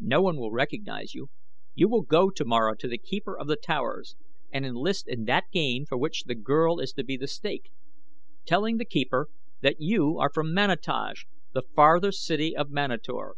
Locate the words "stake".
7.28-7.70